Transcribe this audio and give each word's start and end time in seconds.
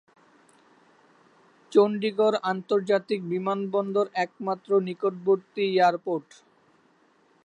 চণ্ডীগড় 1.71 2.37
আন্তর্জাতিক 2.51 3.19
বিমানবন্দর 3.31 4.05
একমাত্র 4.25 4.69
নিকটবর্তী 4.87 5.63
এয়ারপোর্ট। 5.71 6.27